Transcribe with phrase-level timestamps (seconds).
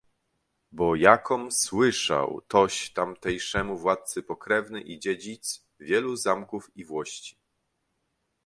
[0.71, 7.37] "Bo jakom słyszał, toś tamtejszemu władcy pokrewny i dziedzic wielu zamków i włości."